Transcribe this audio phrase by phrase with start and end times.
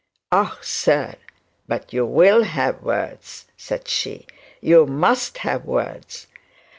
[0.31, 1.13] 'Ah, sire,
[1.67, 4.25] but you will have words,' said she;
[4.59, 6.25] 'you must have words.